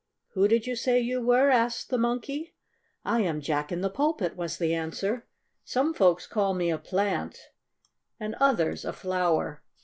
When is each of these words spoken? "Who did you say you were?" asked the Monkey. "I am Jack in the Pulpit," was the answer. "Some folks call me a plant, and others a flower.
"Who 0.29 0.47
did 0.47 0.65
you 0.65 0.75
say 0.75 0.99
you 0.99 1.21
were?" 1.23 1.51
asked 1.51 1.91
the 1.91 1.97
Monkey. 1.99 2.55
"I 3.05 3.19
am 3.21 3.39
Jack 3.39 3.71
in 3.71 3.81
the 3.81 3.89
Pulpit," 3.91 4.35
was 4.35 4.57
the 4.57 4.73
answer. 4.73 5.27
"Some 5.63 5.93
folks 5.93 6.25
call 6.25 6.55
me 6.55 6.71
a 6.71 6.79
plant, 6.79 7.51
and 8.19 8.33
others 8.39 8.83
a 8.83 8.93
flower. 8.93 9.61